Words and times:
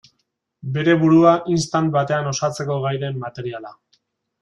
Bere 0.77 0.95
burua 1.03 1.35
istant 1.57 1.95
batean 1.99 2.33
osatzeko 2.33 2.83
gai 2.89 2.99
den 3.07 3.25
materiala. 3.29 3.81